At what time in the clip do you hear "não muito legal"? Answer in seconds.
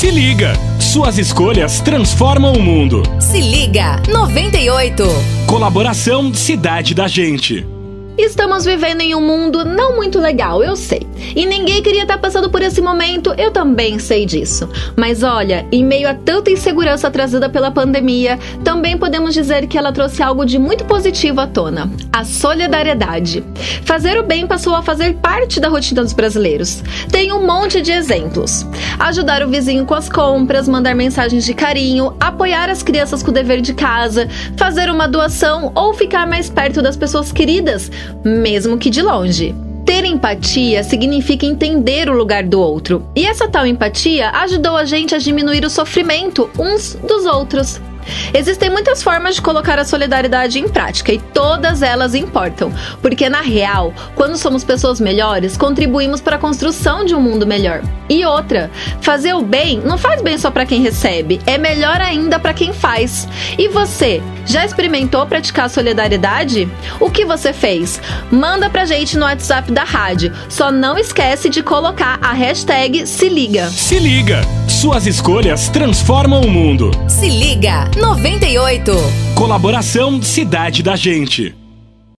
9.64-10.62